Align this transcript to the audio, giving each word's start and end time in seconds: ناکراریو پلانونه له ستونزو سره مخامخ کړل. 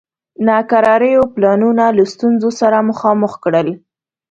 ناکراریو 0.47 1.23
پلانونه 1.35 1.85
له 1.97 2.03
ستونزو 2.13 2.49
سره 2.59 2.77
مخامخ 2.89 3.33
کړل. 3.43 3.69